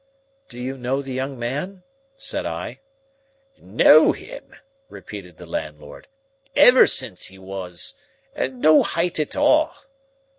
"Do 0.49 0.59
you 0.59 0.79
know 0.79 1.03
the 1.03 1.13
young 1.13 1.37
man?" 1.37 1.83
said 2.17 2.43
I. 2.43 2.79
"Know 3.59 4.13
him!" 4.13 4.55
repeated 4.89 5.37
the 5.37 5.45
landlord. 5.45 6.07
"Ever 6.55 6.87
since 6.87 7.27
he 7.27 7.37
was—no 7.37 8.81
height 8.81 9.19
at 9.19 9.35
all." 9.35 9.75